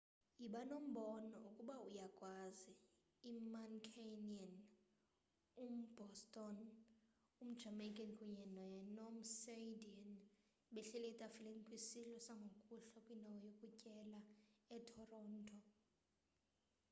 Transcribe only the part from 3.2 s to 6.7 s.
i-mancunian um-boston